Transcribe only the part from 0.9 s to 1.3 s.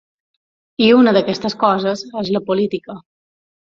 una